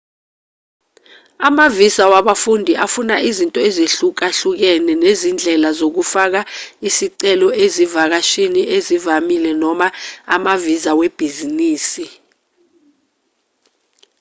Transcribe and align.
amavisa 1.47 2.03
wabafundi 2.13 2.71
afuna 2.85 3.15
izinto 3.29 3.59
ezihlukahlukene 3.67 4.93
nezindlela 5.03 5.69
zokufaka 5.79 6.41
isicelo 6.89 7.47
ezivakashini 7.63 8.61
ezivamile 8.77 9.51
noma 9.63 9.87
amavisa 10.35 10.91
webhizinisi 10.99 12.05